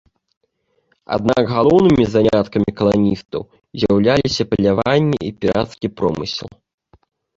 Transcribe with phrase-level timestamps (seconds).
[1.17, 3.41] Аднак галоўнымі заняткамі каланістаў
[3.83, 6.49] з'яўляліся паляванне і пірацкі промысел.